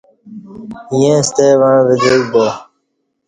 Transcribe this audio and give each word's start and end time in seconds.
ییں 0.97 1.19
ستہ 1.27 1.45
وعݩہ 1.59 1.81
ودعیک 1.87 2.23
با 2.31 2.45